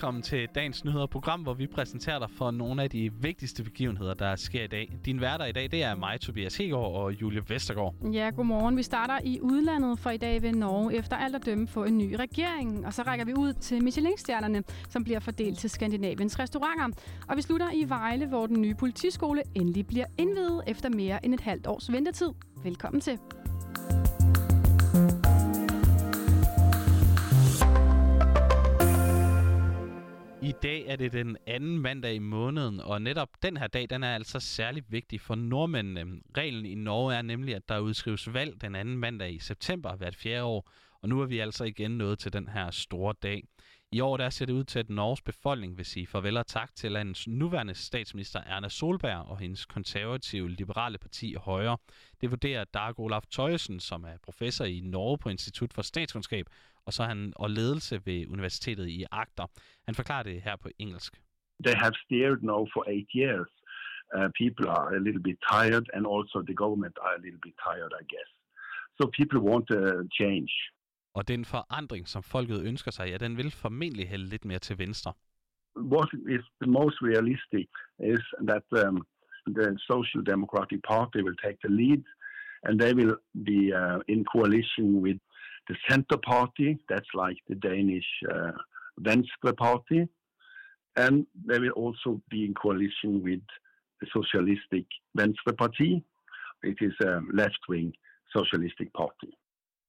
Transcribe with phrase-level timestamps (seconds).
[0.00, 4.36] velkommen til dagens nyheder hvor vi præsenterer dig for nogle af de vigtigste begivenheder, der
[4.36, 4.92] sker i dag.
[5.04, 7.94] Din værter i dag, det er mig, Tobias Hegård og Julie Vestergaard.
[8.12, 8.76] Ja, godmorgen.
[8.76, 11.98] Vi starter i udlandet, for i dag ved Norge efter alt at dømme få en
[11.98, 12.86] ny regering.
[12.86, 17.00] Og så rækker vi ud til Michelin-stjernerne, som bliver fordelt til Skandinaviens restauranter.
[17.28, 21.34] Og vi slutter i Vejle, hvor den nye politiskole endelig bliver indvidet efter mere end
[21.34, 22.28] et halvt års ventetid.
[22.64, 23.18] Velkommen til.
[30.42, 34.02] I dag er det den anden mandag i måneden, og netop den her dag, den
[34.02, 36.20] er altså særlig vigtig for nordmændene.
[36.36, 40.16] Reglen i Norge er nemlig, at der udskrives valg den anden mandag i september hvert
[40.16, 40.70] fjerde år,
[41.02, 43.44] og nu er vi altså igen nået til den her store dag.
[43.92, 46.74] I år der ser det ud til, at Norges befolkning vil sige farvel og tak
[46.74, 51.78] til landets nuværende statsminister Erna Solberg og hendes konservative liberale parti Højre.
[52.20, 56.46] Det vurderer Dag Olaf Tøjesen, som er professor i Norge på Institut for Statskundskab,
[56.86, 59.46] og så han og ledelse ved Universitetet i Agder.
[59.86, 61.12] Han forklarer det her på engelsk.
[61.66, 63.50] They have steered now for eight years.
[64.16, 67.56] Uh, people are a little bit tired, and also the government are a little bit
[67.68, 68.30] tired, I guess.
[68.98, 69.84] So people want a
[70.20, 70.52] change.
[71.14, 74.78] Og den forandring, som folket ønsker sig, ja, den vil formentlig hælde lidt mere til
[74.78, 75.12] venstre.
[75.76, 77.68] What is the most realistic
[78.14, 78.96] is that um,
[79.58, 82.02] the Social Democratic Party will take the lead
[82.64, 83.16] and they will
[83.50, 85.20] be uh, in coalition with
[85.68, 88.52] the Center Party, that's like the Danish uh,
[88.98, 90.08] Venstre Party,
[90.96, 93.44] and they will also be in coalition with
[94.00, 96.02] the Socialistic Venstre Party.
[96.62, 97.92] It is a left-wing
[98.36, 99.30] socialistic party.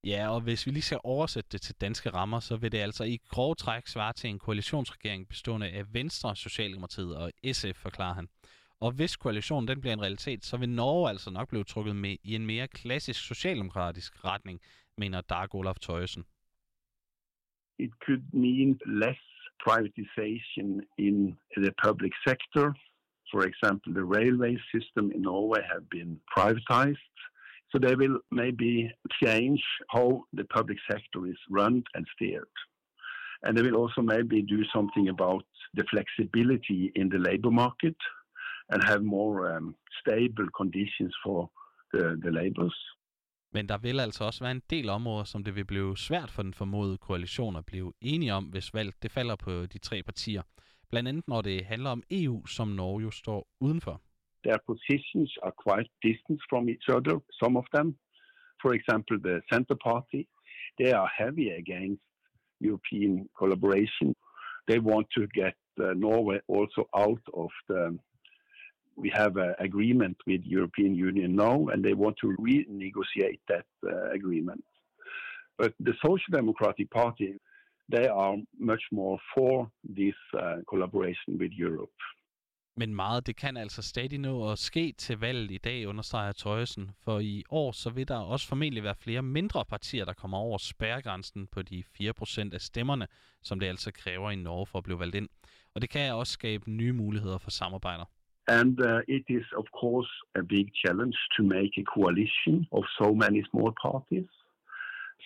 [0.04, 3.04] Ja, og hvis vi lige skal oversætte det til danske rammer, så vil det altså
[3.04, 8.28] i grove træk svare til en koalitionsregering bestående af Venstre, Socialdemokratiet og SF, forklarer han.
[8.80, 12.16] Og hvis koalitionen den bliver en realitet, så vil Norge altså nok blive trukket med
[12.24, 14.62] i en mere klassisk socialdemokratisk retning,
[14.98, 16.26] mener Dag Olaf Tøjesen.
[17.80, 19.22] It could mean less
[19.68, 22.66] privatization in the public sector.
[23.32, 27.18] For example, the railway system in Norway have been privatized.
[27.72, 28.92] So they will maybe
[29.24, 32.56] change how the public sector is run and steered.
[33.44, 35.46] And they will also maybe do something about
[35.78, 38.00] the flexibility in the labor market
[38.72, 41.50] and have more um, stable conditions for
[41.94, 42.78] the, the labors.
[43.54, 46.44] Men der vil altså også være en del områder, som det vil blive svært for
[46.44, 50.42] den formodede koalition at blive enige om, hvis valget det falder på de tre partier.
[50.90, 54.02] Blandt andet når det handler om EU, som Norge jo står udenfor.
[54.44, 57.96] Their positions are quite distant from each other, some of them.
[58.62, 60.28] For example, the Centre Party,
[60.80, 62.02] they are heavy against
[62.60, 64.16] European collaboration.
[64.68, 67.98] They want to get uh, Norway also out of the
[68.96, 74.12] we have an agreement with European Union now, and they want to renegotiate that uh,
[74.12, 74.64] agreement.
[75.58, 77.40] But the Social Democratic Party,
[77.90, 81.92] they are much more for this uh, collaboration with Europe.
[82.82, 86.92] Men meget det kan altså stadig nå at ske til valget i dag, understreger Tøjesen.
[87.04, 90.58] For i år så vil der også formentlig være flere mindre partier, der kommer over
[90.58, 93.08] spærregrænsen på de 4% af stemmerne,
[93.42, 95.30] som det altså kræver i Norge for at blive valgt ind.
[95.76, 98.06] Og det kan også skabe nye muligheder for samarbejder.
[98.48, 103.08] And uh, it is, of course, a big challenge to make a coalition of so
[103.24, 104.30] many small parties.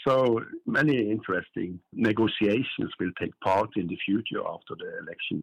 [0.07, 0.17] So
[0.77, 1.71] many interesting
[2.09, 5.37] negotiations will take part in the future after the election.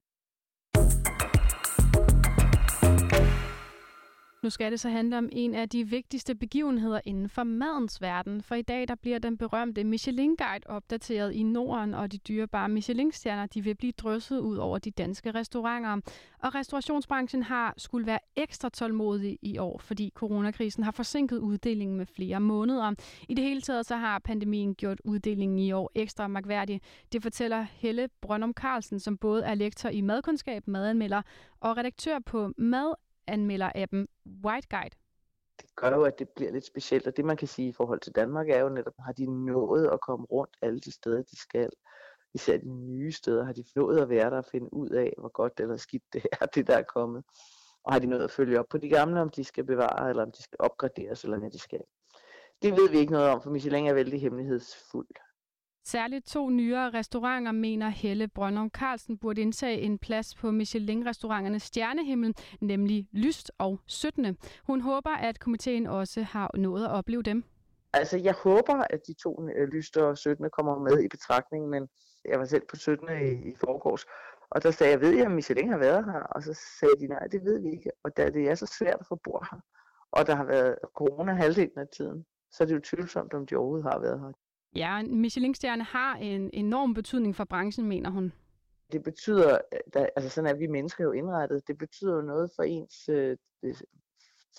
[4.43, 8.43] Nu skal det så handle om en af de vigtigste begivenheder inden for madens verden,
[8.43, 13.47] for i dag der bliver den berømte Michelin-guide opdateret i Norden, og de dyrebare Michelin-stjerner
[13.47, 16.13] de vil blive drysset ud over de danske restauranter.
[16.39, 22.07] Og restaurationsbranchen har skulle være ekstra tålmodig i år, fordi coronakrisen har forsinket uddelingen med
[22.07, 22.95] flere måneder.
[23.29, 26.81] I det hele taget så har pandemien gjort uddelingen i år ekstra magværdig.
[27.13, 31.23] Det fortæller Helle Brøndum Carlsen, som både er lektor i madkundskab, madanmelder
[31.61, 32.95] og redaktør på Mad
[33.27, 34.07] anmelder-appen
[34.45, 34.97] White Guide.
[35.61, 38.01] Det gør jo, at det bliver lidt specielt, og det man kan sige i forhold
[38.01, 41.37] til Danmark er jo netop, har de nået at komme rundt alle de steder, de
[41.41, 41.71] skal.
[42.35, 45.29] Især de nye steder, har de nået at være der og finde ud af, hvor
[45.29, 47.25] godt eller skidt det er, det der er kommet.
[47.85, 50.23] Og har de nået at følge op på de gamle, om de skal bevare, eller
[50.23, 51.81] om de skal opgraderes, eller hvad de skal.
[52.63, 55.07] Det ved vi ikke noget om, for Michelin er vældig hemmelighedsfuld.
[55.85, 62.35] Særligt to nyere restauranter mener Helle Brøndum Carlsen burde indtage en plads på Michelin-restauranternes stjernehimmel,
[62.61, 64.37] nemlig Lyst og 17.
[64.67, 67.45] Hun håber, at komiteen også har nået at opleve dem.
[67.93, 71.89] Altså, jeg håber, at de to øh, Lyst og 17 kommer med i betragtning, men
[72.25, 73.09] jeg var selv på 17.
[73.09, 74.05] i, i forgårs,
[74.51, 76.21] og der sagde jeg, ved jeg, om Michelin har været her?
[76.21, 77.91] Og så sagde de, nej, det ved vi ikke.
[78.05, 79.61] Og da det er så svært at få bord her,
[80.13, 83.57] og der har været corona halvdelen af tiden, så er det jo tvivlsomt, om de
[83.57, 84.33] overhovedet har været her.
[84.77, 88.33] Ja, Michelin-stjerne har en enorm betydning for branchen, mener hun.
[88.93, 89.59] Det betyder,
[89.95, 93.37] der, altså sådan er vi mennesker jo indrettet, det betyder jo noget for ens øh,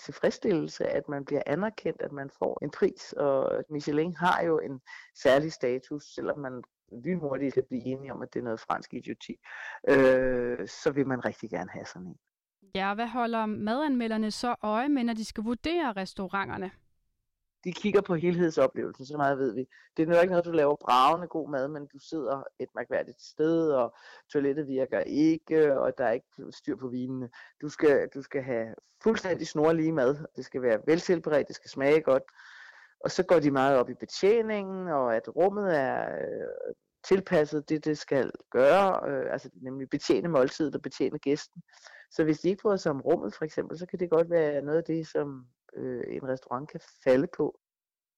[0.04, 4.80] tilfredsstillelse, at man bliver anerkendt, at man får en pris, og Michelin har jo en
[5.22, 6.62] særlig status, selvom man
[7.04, 9.36] lynhurtigt skal blive enige om, at det er noget fransk idioti,
[9.88, 12.18] øh, så vil man rigtig gerne have sådan en.
[12.74, 16.70] Ja, hvad holder madanmelderne så øje med, når de skal vurdere restauranterne?
[17.64, 19.66] De kigger på helhedsoplevelsen, så meget ved vi.
[19.96, 23.22] Det er jo ikke noget, du laver bravende god mad, men du sidder et mærkværdigt
[23.22, 23.94] sted, og
[24.32, 27.30] toilettet virker ikke, og der er ikke styr på vinene.
[27.60, 30.16] Du skal, du skal have fuldstændig snorlige mad.
[30.36, 32.22] Det skal være veltilberedt, det skal smage godt.
[33.00, 36.74] Og så går de meget op i betjeningen, og at rummet er øh,
[37.08, 41.62] tilpasset det, det skal gøre, øh, altså nemlig betjene måltidet og betjene gæsten.
[42.10, 44.62] Så hvis de ikke bryder sig om rummet for eksempel, så kan det godt være
[44.62, 47.58] noget af det, som øh, en restaurant kan falde på.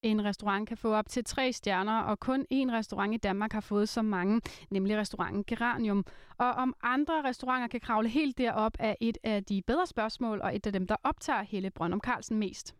[0.01, 3.61] En restaurant kan få op til tre stjerner, og kun én restaurant i Danmark har
[3.61, 6.05] fået så mange, nemlig restauranten Geranium.
[6.37, 10.55] Og om andre restauranter kan kravle helt derop, er et af de bedre spørgsmål, og
[10.55, 12.75] et af dem, der optager Helle Brøndum Carlsen mest.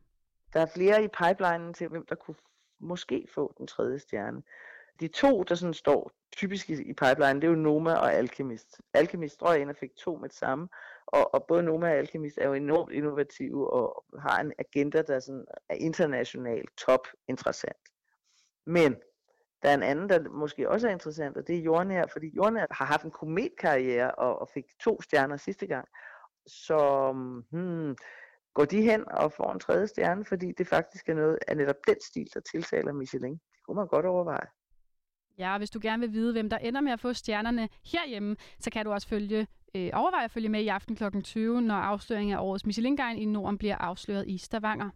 [0.53, 2.35] Der er flere i pipelinen til, hvem der kunne
[2.79, 4.43] måske få den tredje stjerne.
[4.99, 8.81] De to, der sådan står typisk i pipeline, det er jo Noma og Alchemist.
[8.93, 10.67] Alchemist tror jeg ind og fik to med det samme,
[11.07, 15.19] og, og både Noma og Alchemist er jo enormt innovative og har en agenda, der
[15.19, 17.83] sådan er internationalt top interessant.
[18.65, 18.95] Men
[19.63, 22.65] der er en anden, der måske også er interessant, og det er Jordnær, fordi Jordnær
[22.71, 25.87] har haft en kometkarriere og, og fik to stjerner sidste gang.
[26.47, 27.11] Så
[27.51, 27.95] hmm,
[28.53, 31.75] går de hen og får en tredje stjerne, fordi det faktisk er noget af netop
[31.87, 33.33] den stil, der tiltaler Michelin.
[33.33, 34.47] Det kunne man godt overveje.
[35.37, 38.35] Ja, og hvis du gerne vil vide, hvem der ender med at få stjernerne herhjemme,
[38.59, 41.03] så kan du også følge, øh, overveje at følge med i aften kl.
[41.23, 44.89] 20, når afsløringen af årets michelin i Norden bliver afsløret i Stavanger.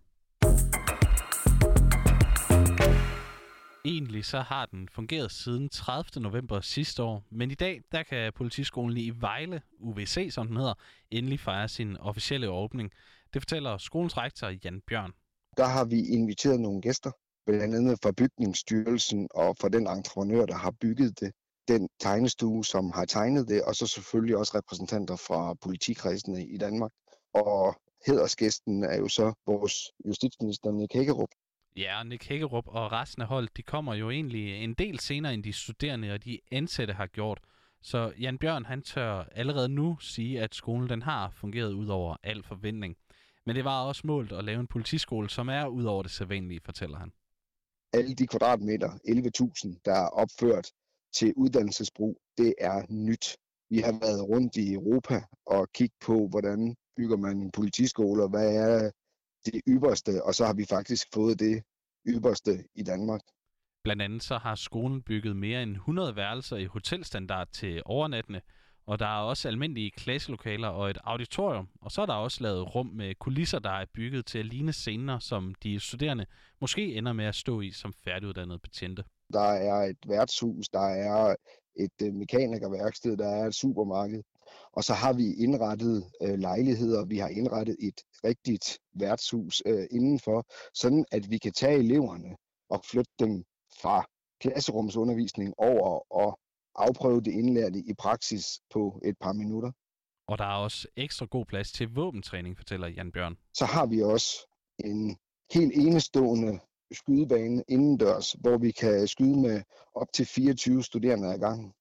[3.86, 6.22] Egentlig så har den fungeret siden 30.
[6.22, 10.74] november sidste år, men i dag der kan politiskolen i Vejle, UVC som den hedder,
[11.12, 12.92] endelig fejre sin officielle åbning.
[13.34, 15.12] Det fortæller skolens rektor Jan Bjørn.
[15.58, 17.12] Der har vi inviteret nogle gæster,
[17.46, 21.32] blandt andet fra Bygningsstyrelsen og fra den entreprenør, der har bygget det,
[21.68, 26.92] den tegnestue, som har tegnet det, og så selvfølgelig også repræsentanter fra politikredsene i Danmark.
[27.34, 27.76] Og
[28.08, 29.74] hedersgæsten er jo så vores
[30.08, 31.30] justitsminister Nick Hækkerup.
[31.76, 35.44] Ja, Nick Hækkerup og resten af holdet, de kommer jo egentlig en del senere, end
[35.44, 37.40] de studerende og de ansatte har gjort.
[37.82, 42.16] Så Jan Bjørn, han tør allerede nu sige, at skolen den har fungeret ud over
[42.24, 42.98] al forventning.
[43.46, 46.62] Men det var også målt at lave en politiskole, som er ud over det sædvanlige,
[46.66, 47.12] fortæller han
[47.94, 50.68] alle de kvadratmeter, 11.000, der er opført
[51.14, 53.38] til uddannelsesbrug, det er nyt.
[53.70, 58.30] Vi har været rundt i Europa og kigget på, hvordan bygger man en politiskole, og
[58.30, 58.92] hvad er
[59.46, 61.64] det ypperste, og så har vi faktisk fået det
[62.08, 63.22] ypperste i Danmark.
[63.84, 68.42] Blandt andet så har skolen bygget mere end 100 værelser i hotelstandard til overnattende,
[68.86, 71.68] og der er også almindelige klasselokaler og et auditorium.
[71.82, 74.74] Og så er der også lavet rum med kulisser, der er bygget til at ligne
[74.74, 76.26] scener, som de studerende
[76.62, 79.04] måske ender med at stå i som færdiguddannede betjente.
[79.34, 81.36] Der er et værtshus, der er
[81.76, 84.24] et øh, mekanikerværksted, der er et supermarked.
[84.74, 90.46] Og så har vi indrettet øh, lejligheder, vi har indrettet et rigtigt værtshus øh, indenfor,
[90.74, 92.36] sådan at vi kan tage eleverne
[92.70, 93.44] og flytte dem
[93.82, 94.06] fra
[94.42, 96.40] klasserumsundervisning over og
[96.76, 99.72] afprøve det indlærte i praksis på et par minutter.
[100.28, 103.38] Og der er også ekstra god plads til våbentræning, fortæller Jan Bjørn.
[103.54, 104.48] Så har vi også
[104.80, 105.18] en
[105.54, 106.60] helt enestående
[106.92, 109.62] skydebane indendørs, hvor vi kan skyde med
[109.96, 111.74] op til 24 studerende ad gangen.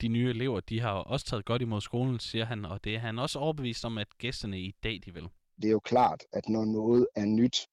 [0.00, 2.98] De nye elever, de har også taget godt imod skolen, siger han, og det er
[2.98, 5.28] han også overbevist om, at gæsterne i dag, de vil.
[5.62, 7.66] Det er jo klart, at når noget er nyt,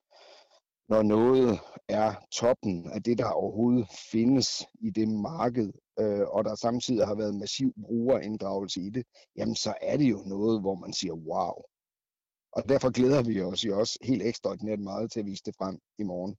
[0.89, 4.47] når noget er toppen af det, der overhovedet findes
[4.81, 9.05] i det marked, øh, og der samtidig har været massiv brugerinddragelse i det,
[9.37, 11.55] jamen så er det jo noget, hvor man siger wow.
[12.51, 15.79] Og derfor glæder vi os jo også helt ekstraordinært meget til at vise det frem
[15.99, 16.35] i morgen.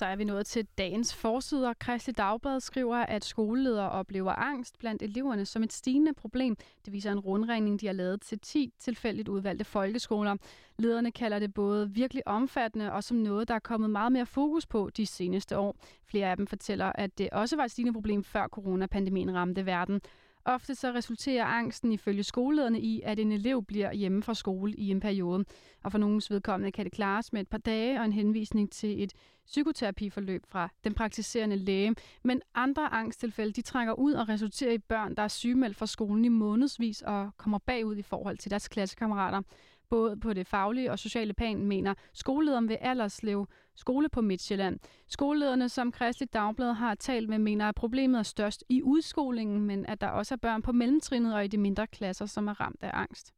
[0.00, 1.72] Så er vi nået til dagens forsider.
[1.72, 6.56] Kristelig Dagblad skriver, at skoleledere oplever angst blandt eleverne som et stigende problem.
[6.84, 10.36] Det viser en rundregning, de har lavet til 10 tilfældigt udvalgte folkeskoler.
[10.78, 14.66] Lederne kalder det både virkelig omfattende og som noget, der er kommet meget mere fokus
[14.66, 15.76] på de seneste år.
[16.04, 20.00] Flere af dem fortæller, at det også var et stigende problem før coronapandemien ramte verden.
[20.44, 24.90] Ofte så resulterer angsten ifølge skolelederne i, at en elev bliver hjemme fra skole i
[24.90, 25.44] en periode.
[25.84, 29.02] Og for nogens vedkommende kan det klares med et par dage og en henvisning til
[29.02, 29.12] et
[29.46, 31.94] psykoterapiforløb fra den praktiserende læge.
[32.24, 36.24] Men andre angsttilfælde de trækker ud og resulterer i børn, der er sygemeldt fra skolen
[36.24, 39.42] i månedsvis og kommer bagud i forhold til deres klassekammerater
[39.90, 44.78] både på det faglige og sociale plan, mener skolelederen ved Alderslev skole på Midtjylland.
[45.08, 49.86] Skolelederne, som Kristelig Dagblad har talt med, mener, at problemet er størst i udskolingen, men
[49.86, 52.82] at der også er børn på mellemtrinnet og i de mindre klasser, som er ramt
[52.82, 53.32] af angst.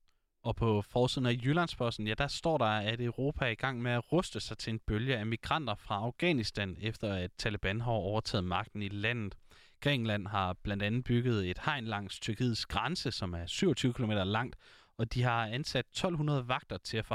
[0.45, 3.93] Og på forsiden af Jyllandsposten, ja, der står der, at Europa er i gang med
[3.93, 8.45] at ruste sig til en bølge af migranter fra Afghanistan, efter at Taliban har overtaget
[8.45, 9.35] magten i landet.
[9.81, 14.57] Grækenland har blandt andet bygget et hegn langs Tyrkiets grænse, som er 27 km langt,
[15.03, 17.07] og de har ansat 1200 vagter til at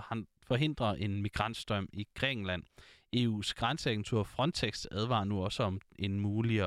[0.43, 2.63] forhindre en migrantstrøm i Grækenland.
[3.15, 6.61] EU's grænseagentur Frontex advarer nu også om en mulig,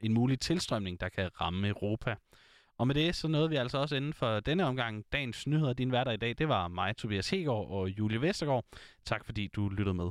[0.00, 2.14] en mulig tilstrømning, der kan ramme Europa.
[2.78, 5.72] Og med det, så nåede vi altså også inden for denne omgang dagens nyheder.
[5.72, 8.64] Din hverdag i dag, det var mig, Tobias Hegård og Julie Vestergaard.
[9.04, 10.10] Tak fordi du lyttede med.